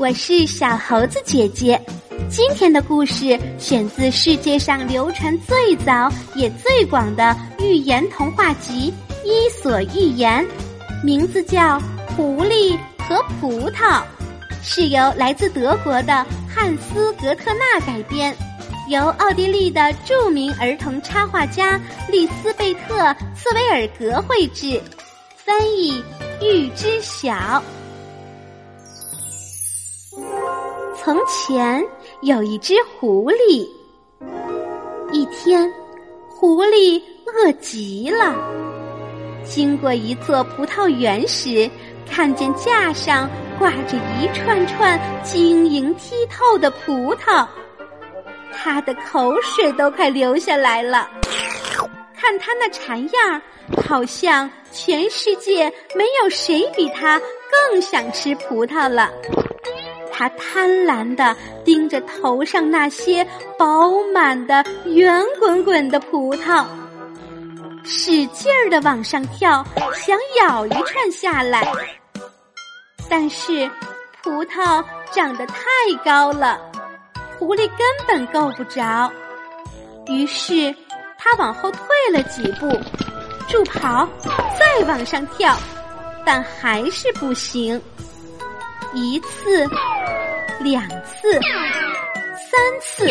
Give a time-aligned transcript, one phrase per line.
[0.00, 1.78] 我是小猴子姐姐。
[2.30, 8.90] 今天的故事选自世界上流传最早也最广的寓言童话集
[9.26, 10.42] 《伊索寓言》，
[11.04, 11.78] 名字叫
[12.16, 14.00] 《狐狸和葡萄》，
[14.62, 18.34] 是由来自德国的汉斯·格特纳改编，
[18.88, 23.02] 由奥地利的著名儿童插画家利斯贝特·
[23.36, 24.80] 茨维尔格绘制，
[25.36, 26.02] 翻译
[26.40, 27.62] 玉知晓。
[31.02, 31.82] 从前
[32.20, 33.66] 有一只狐狸。
[35.12, 35.66] 一天，
[36.28, 38.36] 狐狸饿极了，
[39.42, 41.70] 经过一座葡萄园时，
[42.06, 43.26] 看见架上
[43.58, 47.46] 挂着一串串晶莹剔透的葡萄，
[48.52, 51.08] 他的口水都快流下来了。
[52.14, 53.42] 看他那馋样儿，
[53.82, 57.18] 好像全世界没有谁比他
[57.70, 59.10] 更想吃葡萄了。
[60.20, 63.26] 他贪婪地盯着头上那些
[63.56, 66.62] 饱满的、圆滚滚的葡萄，
[67.84, 71.72] 使劲儿地往上跳，想咬一串下来。
[73.08, 73.66] 但是
[74.22, 75.64] 葡萄长得太
[76.04, 76.60] 高了，
[77.38, 79.10] 狐狸根本够不着。
[80.06, 80.74] 于是
[81.16, 81.80] 他往后退
[82.12, 82.68] 了几步，
[83.48, 84.06] 助跑，
[84.58, 85.56] 再往上跳，
[86.26, 87.80] 但还是不行。
[88.92, 89.66] 一次。
[90.58, 91.32] 两次，
[92.50, 93.08] 三次，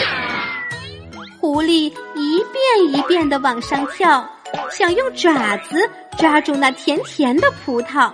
[1.39, 4.23] 狐狸一遍一遍的往上跳，
[4.69, 8.13] 想用爪子抓住那甜甜的葡萄，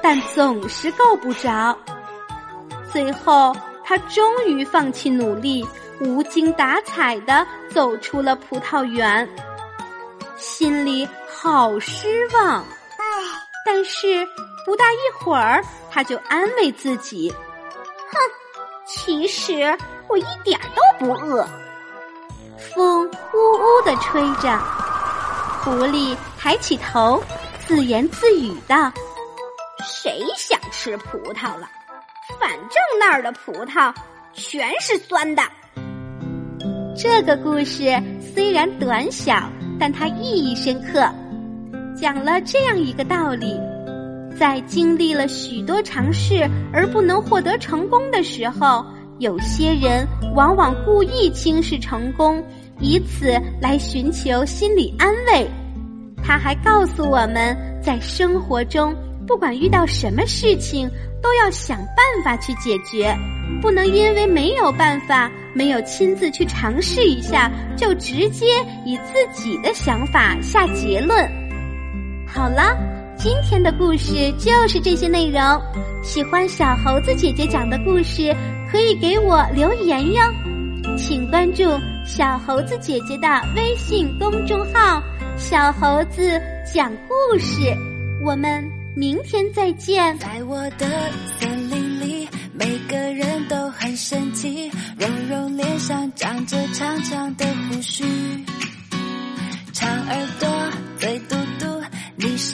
[0.00, 1.76] 但总是够不着。
[2.90, 5.66] 最后，他终于放弃努力，
[6.00, 9.28] 无精打采的走出了葡萄园，
[10.38, 12.64] 心里好失望。
[13.64, 14.26] 但是
[14.64, 17.30] 不大一会儿，他就安慰自己。
[18.10, 18.18] 哼，
[18.86, 19.76] 其实
[20.08, 21.46] 我一点都不饿。
[22.56, 24.58] 风呜呜的吹着，
[25.62, 27.22] 狐狸抬起头，
[27.66, 28.92] 自言自语道
[29.84, 31.68] ：“谁想吃葡萄了？
[32.40, 33.94] 反正那儿的葡萄
[34.32, 35.42] 全是酸的。”
[36.96, 37.92] 这个故事
[38.34, 39.42] 虽然短小，
[39.80, 41.08] 但它意义深刻，
[41.94, 43.58] 讲了这样一个道理。
[44.38, 48.84] 在经历了许多尝试而不能获得成功的时候，
[49.20, 52.42] 有些人往往故意轻视成功，
[52.80, 55.46] 以此来寻求心理安慰。
[56.20, 58.92] 他还告诉我们在生活中，
[59.24, 60.90] 不管遇到什么事情，
[61.22, 63.16] 都要想办法去解决，
[63.62, 68.46] 不能因为没有办法、没有亲自去尝试一下，就直接
[68.84, 71.43] 以自己的想法下结论。
[72.34, 72.76] 好了。
[73.16, 75.40] 今天的故事就是这些内容。
[76.02, 78.34] 喜欢小猴子姐姐讲的故事，
[78.68, 80.20] 可以给我留言哟。
[80.98, 81.62] 请关注
[82.04, 85.00] 小猴子姐姐的微信公众号
[85.38, 87.72] “小猴子讲故事”。
[88.26, 90.18] 我们明天再见。
[90.18, 90.86] 在我的
[91.38, 94.68] 森林里，每个人都很神奇。
[94.98, 98.04] 柔柔脸上长着长长的胡须，
[99.72, 100.43] 长耳朵，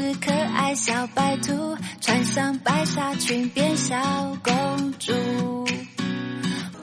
[0.01, 3.95] 是可爱小白兔，穿上白纱裙变小
[4.43, 5.13] 公主。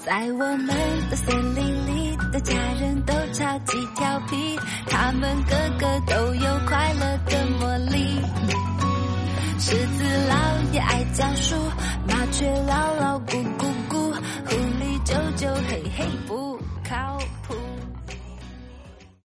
[0.06, 0.68] 在我们
[1.10, 4.56] 的森林里的家人都超级调皮，
[4.88, 6.77] 他们个个都有快。